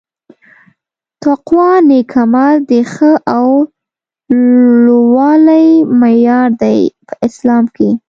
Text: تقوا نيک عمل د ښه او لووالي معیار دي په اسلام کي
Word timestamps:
تقوا 1.23 1.71
نيک 1.87 2.11
عمل 2.21 2.55
د 2.69 2.71
ښه 2.93 3.11
او 3.37 3.47
لووالي 4.85 5.67
معیار 5.99 6.49
دي 6.61 6.79
په 7.07 7.13
اسلام 7.27 7.63
کي 7.75 7.89